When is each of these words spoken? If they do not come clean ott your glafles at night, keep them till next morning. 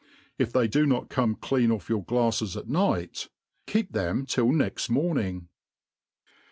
If 0.39 0.51
they 0.51 0.67
do 0.67 0.87
not 0.87 1.09
come 1.09 1.35
clean 1.35 1.71
ott 1.71 1.87
your 1.87 2.03
glafles 2.03 2.57
at 2.57 2.67
night, 2.67 3.29
keep 3.67 3.91
them 3.91 4.25
till 4.25 4.51
next 4.51 4.89
morning. 4.89 5.47